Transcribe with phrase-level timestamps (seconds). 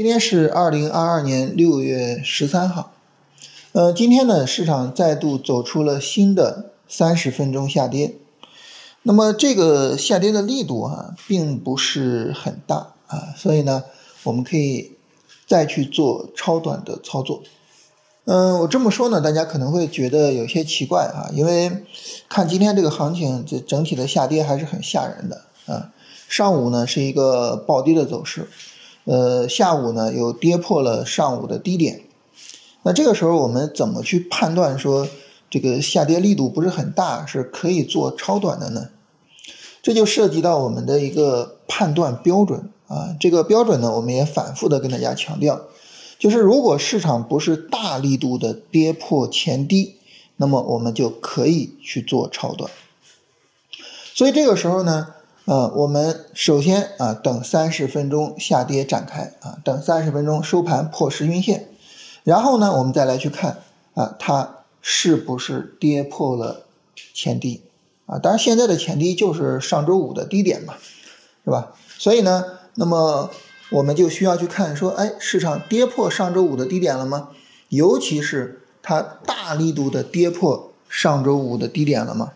[0.00, 2.94] 今天是二零二二年六月十三号，
[3.72, 8.14] 呃，今天呢，市场再度走出了新的三十分钟下跌，
[9.02, 13.84] 那么这个下跌的力度啊，并不是很大啊，所以呢，
[14.22, 14.92] 我们可以
[15.46, 17.42] 再去做超短的操作。
[18.24, 21.84] 嗯，我这么说呢，大家可能会觉得有些奇怪啊，因为
[22.30, 25.90] 看今天这个行情，这整体的下跌还是很吓人的啊。
[26.26, 28.48] 上午呢是一个暴跌的走势。
[29.10, 32.02] 呃，下午呢又跌破了上午的低点，
[32.84, 35.08] 那这个时候我们怎么去判断说
[35.50, 38.90] 这个下跌力度不是很大，是可以做超短的呢？
[39.82, 43.16] 这就涉及到我们的一个判断标准啊。
[43.18, 45.62] 这个标准呢，我们也反复的跟大家强调，
[46.20, 49.96] 就是如果市场不是大力度的跌破前低，
[50.36, 52.70] 那么我们就可以去做超短。
[54.14, 55.08] 所以这个时候呢。
[55.50, 61.70] 呃，我们首先啊，等三十分钟下跌展开啊，等三十分钟收盘破十均线，
[62.22, 63.58] 然后呢，我们再来去看
[63.94, 66.66] 啊，它是不是跌破了
[67.12, 67.62] 前低
[68.06, 68.20] 啊？
[68.20, 70.74] 当然，现在的前低就是上周五的低点嘛，
[71.44, 71.72] 是吧？
[71.98, 72.44] 所以呢，
[72.76, 73.28] 那么
[73.72, 77.30] 我们就需要去看说，哎，市场跌破上周五的低点了吗？
[77.70, 82.34] 尤其是它大力度的跌破上周五的低点了吗？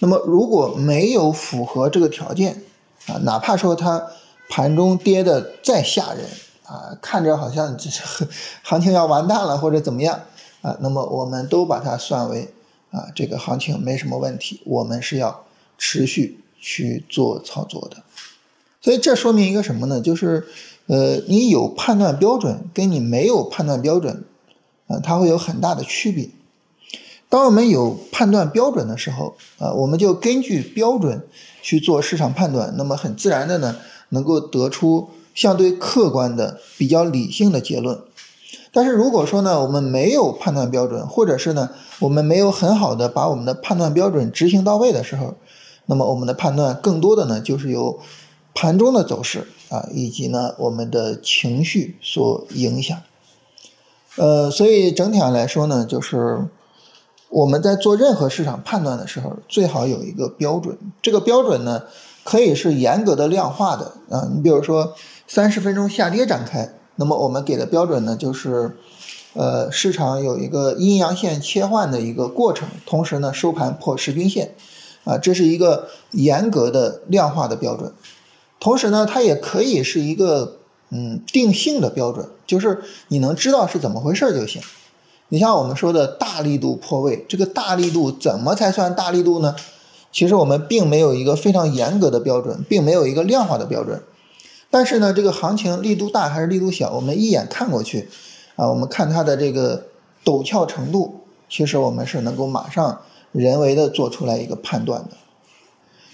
[0.00, 2.62] 那么如果没有符合这个条件
[3.06, 4.06] 啊，哪怕说它
[4.48, 6.24] 盘中跌的再吓人
[6.64, 7.90] 啊，看着好像这
[8.62, 10.20] 行情要完蛋了或者怎么样
[10.62, 12.52] 啊，那么我们都把它算为
[12.90, 15.44] 啊这个行情没什么问题，我们是要
[15.76, 17.98] 持续去做操作的。
[18.80, 20.00] 所以这说明一个什么呢？
[20.00, 20.46] 就是
[20.86, 24.24] 呃你有判断标准跟你没有判断标准
[24.86, 26.28] 啊，它会有很大的区别。
[27.30, 31.26] 当我们有判断标准的时候，啊，我们就根据标准
[31.60, 33.76] 去做市场判断，那么很自然的呢，
[34.08, 38.00] 能够得出相对客观的、比较理性的结论。
[38.72, 41.68] 但是如果说呢，我们没有判断标准，或者是呢，
[41.98, 45.34] 我们没有很好的把我们的判断标准执行到位的时候，
[45.84, 47.98] 那么我们的判断更多的呢，就是由
[48.54, 52.98] 盘中的走势啊，以及呢我们的情绪所影响。
[54.16, 56.46] 呃，所以整体上来说呢，就是。
[57.30, 60.78] 我们在做任何市场判断的时候，最好有一个标准。
[61.02, 61.82] 这个标准呢，
[62.24, 64.28] 可以是严格的量化的啊。
[64.34, 64.94] 你比如说，
[65.26, 68.76] 三十分钟下跌展开，那么我们给的标准呢，就是，
[69.34, 74.54] 呃，市场有一个阴阳线切换的一个过程，同时呢，收盘破十均线，
[75.04, 77.92] 啊，这是一个严格的量化的标准。
[78.58, 80.56] 同时呢，它也可以是一个
[80.88, 84.62] 嗯定性的标准，就是你能知道是怎么回事就行。
[85.30, 89.54] 你像我们说的大力度破位，这个大力度怎么才算大力度呢？
[90.10, 94.02] 其实我们并没有一个非常严格的标准，并没有一个量化的标准。
[94.70, 98.08] 但是呢，这个行情力度大还是力度小，我们一眼看过去，
[98.56, 99.84] 啊，我们看它的这个
[100.24, 103.02] 陡峭程度，其实我们是能够马上
[103.32, 105.10] 人为的做出来一个判断的。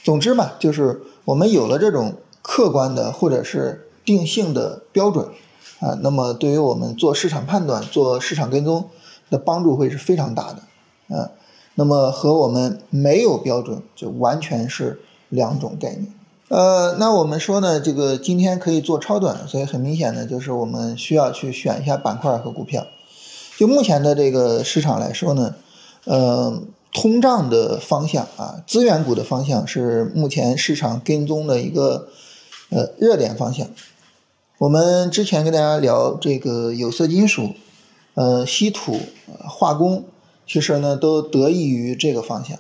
[0.03, 5.29] 总之嘛，就是我们有了这种客观的或者是定性的标准，
[5.79, 8.91] 啊，那么对于我们做市场判断、做市场跟踪。
[9.35, 10.63] 的帮助会是非常大的，
[11.09, 11.29] 嗯，
[11.75, 16.07] 那么和我们没有标准就完全是两种概念，
[16.47, 22.87] 呃，那我们说呢，这个今天可以做超短，所以很明显的就是我们需要去选一下板块和股票。
[23.59, 25.57] 就目前的这个市场来说呢，
[26.05, 26.63] 呃，
[26.93, 32.07] 通胀的方向啊，资源股的方向是目前市场跟踪的一个
[32.71, 33.67] 呃热点方向。
[34.59, 37.51] 我们之前跟大家聊这个有色金属。
[38.15, 38.97] 呃，稀土、
[39.41, 40.05] 化工，
[40.47, 42.57] 其实呢都得益于这个方向，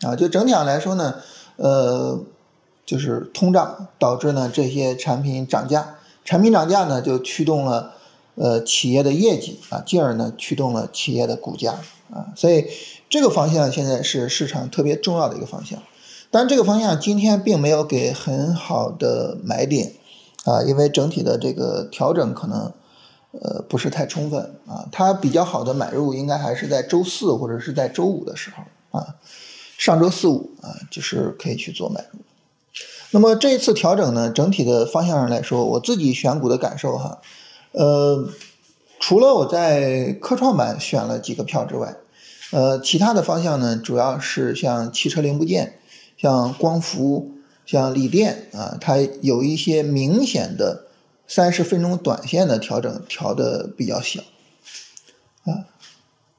[0.00, 1.14] 啊，就整体上来说呢，
[1.54, 2.18] 呃，
[2.84, 7.92] 就是通胀导致呢这些产品涨价，产品涨价呢就驱动了
[8.34, 11.76] 呃企业的业绩啊，进而呢驱动了企业的股价。
[12.12, 12.66] 啊，所以
[13.08, 15.80] 这个方向现在是市场特别重要的一个方向，
[16.32, 19.92] 但这个方向今天并没有给很好的买点
[20.44, 22.72] 啊，因为整体的这个调整可能。
[23.42, 29.16] 呃，不是太充分啊，它比较好的买入应该还是在周四或者是在周五的时候啊，
[29.76, 32.20] 上周四五啊，就是可以去做买入。
[33.10, 37.20] 那么这一次调整呢，整体的方向上来说，我自己选股的感受哈，
[37.72, 38.28] 呃，
[39.00, 41.94] 除了我在科创板选了几个票之外，
[42.52, 45.78] 呃，其他的方向呢，主要是像汽车零部件、
[46.16, 47.32] 像光伏、
[47.66, 50.85] 像锂电啊，它有一些明显的。
[51.28, 54.22] 三十分钟短线的调整调的比较小，
[55.44, 55.66] 啊，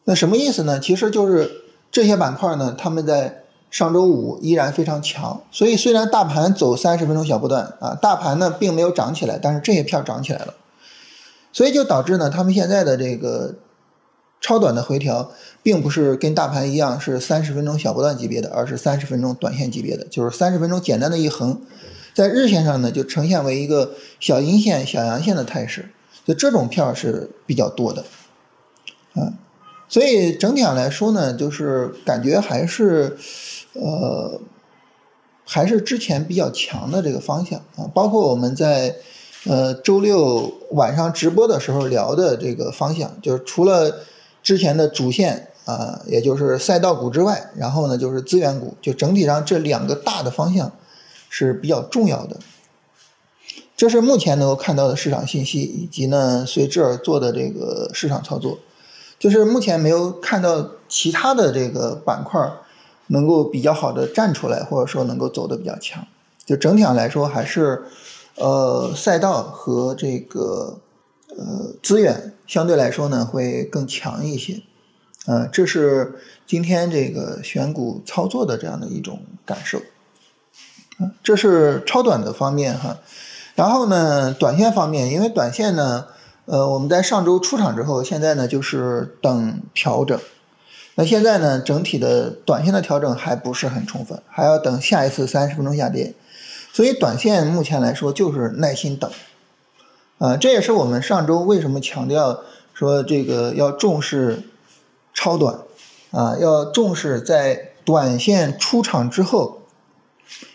[0.06, 0.80] 那什么意思呢？
[0.80, 1.51] 其实就是
[1.92, 10.54] 这些板块呢，他们在上周五依然非常强，所以虽然大盘走三十分钟小波段啊，大盘呢并没有涨起来，但是这些票涨起来了。
[11.51, 13.56] 所以就导致呢，他们现在的这个
[14.40, 15.31] 超短的回调，
[15.63, 21.62] 并不是跟大盘一样是三十分钟小波段级别的，而是三十分钟短线级别的，就是三十分钟简单的一横，
[22.18, 25.92] 在日线上呢就呈现为一个小阴线、小阳线的态势，
[26.25, 28.04] 就这种票是比较多的，
[29.14, 29.34] 啊。
[29.88, 33.16] 所以整体上来说呢，就是感觉还是，
[33.74, 34.42] 呃，
[35.46, 37.86] 还是之前比较强的这个方向啊。
[37.94, 38.96] 包括我们在
[39.46, 43.96] 呃周六晚上直播的时候聊的这个方向，就是除了
[44.42, 50.72] 之前的主线啊，也就是赛道股之外，然后呢就是资源股，就整体上这两个大的方向
[51.29, 52.38] 是比较重要的。
[53.75, 58.59] 这是目前能够看到的市场信息，以及呢随之而做的这个市场操作。
[59.19, 62.51] 就是目前没有看到其他的这个板块
[63.07, 66.07] 能够比较好的站出来，或者说能够走的比较强。
[66.45, 67.83] 就整体上来说，还是
[68.35, 70.80] 呃赛道和这个
[71.30, 74.62] 呃资源相对来说呢会更强一些。
[75.25, 76.15] 呃，这是
[76.45, 79.81] 今天这个选股操作的这样的一种感受。
[81.23, 82.97] 这是超短的方面哈。
[83.55, 86.05] 然后呢，短线方面，因为短线呢。
[86.49, 90.17] 呃，我们在上周出场之后，现在呢就是等调整。
[90.95, 96.13] 那现在呢，整体的短线的调整还不是很充分，还要等下一次三十分钟下跌。
[96.71, 99.11] 所以短线目前来说就是耐心等。
[100.19, 102.39] 啊，这也是我们上周为什么强调
[102.73, 104.44] 说这个要重视
[105.13, 105.59] 超短，
[106.11, 109.63] 啊，要重视在短线出场之后，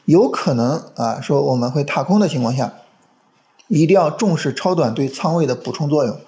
[0.04, 2.74] 有可能啊说我们会踏空的情况下。
[3.69, 6.20] 一定要重视超短对仓位的补充作用，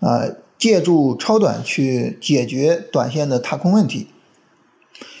[0.00, 0.26] 啊，
[0.58, 4.08] 借助超短去解决短线的踏空问题。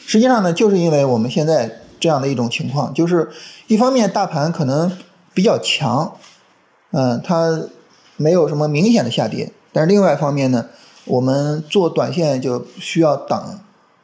[0.04, 3.30] 实际上呢，就是因为我们现在这样的一种情况，就是
[3.68, 4.90] 一方面大盘可能
[5.34, 6.16] 比较强，
[6.90, 7.68] 嗯，它
[8.16, 10.66] 没有什么明显的下跌，但是另外一方面呢，
[11.04, 13.38] 我们做短线就需要等，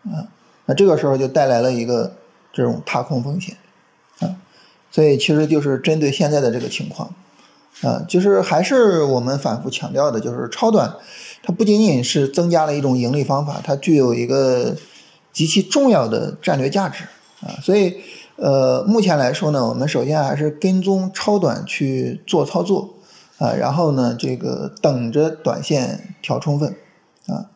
[0.05, 0.31] 啊，
[0.67, 2.13] 那这个时候就带来了一个
[2.59, 3.57] 这种踏空风险，
[4.19, 4.35] 啊，
[4.91, 7.15] 所以其实就是针对现在的这个情况。
[7.81, 10.97] 啊，就是还是我们反复强调的，就是超短，
[11.45, 14.75] 它不仅仅是增加了一种盈利方法，它具有一个
[15.33, 17.05] 极其重要的战略价值
[17.41, 17.55] 啊。
[17.63, 17.95] 所以，
[18.35, 22.95] 呃，目前来说呢，我们首先还是跟踪超短去做操作
[23.39, 26.75] 啊，然后呢，这个等着短线调充分
[27.29, 27.47] 啊，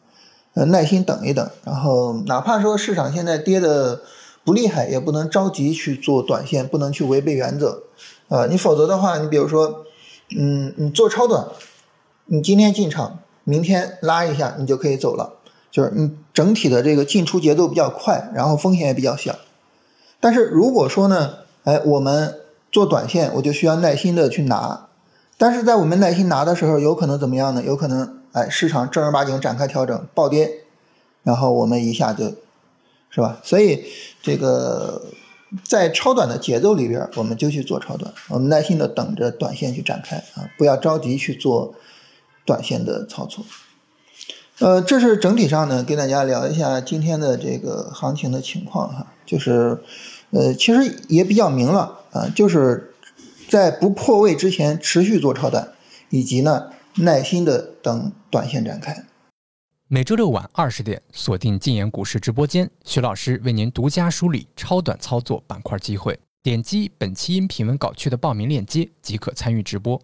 [0.55, 4.03] 呃，耐心等一等，然后哪怕说市场现在跌的
[4.45, 7.85] 不厉害，也不能着急去做短线，不能去违背原则
[8.29, 9.85] 啊，你否则的话，你比如说。
[10.35, 11.47] 嗯，你做超短，
[12.25, 15.35] 你今天进场，明天拉一下，你就可以走了。
[15.71, 19.37] 就是你整体的这个进出节奏比较快，然后风险也比较小。
[20.21, 21.35] 但是如果说呢，
[21.65, 22.41] 哎，我们
[22.71, 24.87] 做短线，我就需要耐心的去拿。
[25.37, 27.63] 但是在我们耐心拿的时候，有可能怎么样呢？
[27.63, 30.51] 有可能哎，市场正儿八经展开调整，暴跌，
[31.25, 32.33] 然后我们一下就，
[33.13, 33.41] 是吧？
[33.45, 33.85] 所以
[34.21, 35.05] 这个。
[35.69, 41.75] 在超短的节奏里边，我们就去做超短，我们耐心的等着短线去展开啊，不要着急去做
[42.47, 43.45] 短线的操作。
[44.61, 49.79] 呃，这是整体上呢，跟大家聊一下今天的这个行情的情况哈，就是
[50.31, 52.95] 呃，其实也比较明了啊，就是
[53.51, 55.69] 在不破位之前持续做超短，
[56.09, 59.05] 以及呢耐心的等短线展开。
[59.95, 66.19] 每周六晚二十点，锁定禁言股市直播间，徐老师为您独家梳理超短操作板块机会。
[66.43, 70.01] 点击本期音频文稿区的报名链接即可参与直播。